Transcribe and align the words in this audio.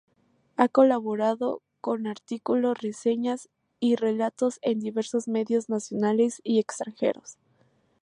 Ha 0.57 0.67
colaborado 0.67 1.61
con 1.79 2.07
artículos, 2.07 2.75
reseñas 2.81 3.49
y 3.79 3.97
relatos 3.97 4.57
en 4.63 4.79
diversos 4.79 5.27
medios 5.27 5.69
nacionales 5.69 6.41
y 6.43 6.57
extranjeros. 6.57 7.37